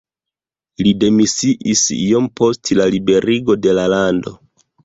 Li 0.85 0.93
demisiis 1.03 1.83
iom 1.97 2.31
post 2.41 2.75
la 2.81 2.91
liberigo 2.97 3.59
de 3.67 3.77
la 3.81 3.89
lando. 3.97 4.39